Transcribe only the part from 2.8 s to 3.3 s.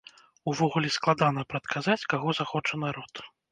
народ.